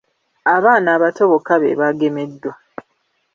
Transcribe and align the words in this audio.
Abaana 0.55 0.87
abato 0.95 1.23
bokka 1.31 1.55
be 1.61 1.77
baagemeddwa. 1.79 2.53